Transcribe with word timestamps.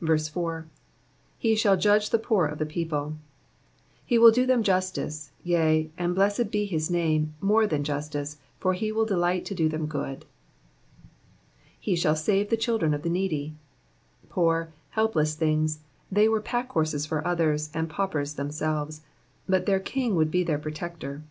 4. 0.00 0.66
'"Be 1.42 1.56
shall 1.56 1.76
judge 1.76 2.10
the 2.10 2.20
poor 2.20 2.46
of 2.46 2.60
tJie 2.60 2.68
people.'''' 2.68 3.16
He 4.04 4.16
will 4.16 4.30
do 4.30 4.46
them 4.46 4.62
justice, 4.62 5.32
yea, 5.42 5.90
and 5.98 6.14
blessed 6.14 6.52
be 6.52 6.66
his 6.66 6.88
name, 6.88 7.34
more 7.40 7.66
than 7.66 7.82
justice, 7.82 8.36
for 8.60 8.74
he 8.74 8.92
will 8.92 9.04
delight 9.04 9.44
to 9.46 9.56
do 9.56 9.68
them 9.68 9.86
good. 9.86 10.24
""He 11.80 11.96
shall 11.96 12.14
sane 12.14 12.46
the 12.48 12.56
children 12.56 12.94
of 12.94 13.02
the 13.02 13.10
needy,'''' 13.10 13.56
Poor, 14.28 14.72
helpless 14.90 15.34
things, 15.34 15.80
they 16.12 16.28
were 16.28 16.40
packhorses 16.40 17.04
for 17.04 17.26
others, 17.26 17.68
and 17.74 17.90
paupers 17.90 18.34
themselves, 18.34 19.00
but 19.48 19.66
their 19.66 19.80
King 19.80 20.14
would 20.14 20.30
be 20.30 20.44
their 20.44 20.60
protector. 20.60 21.22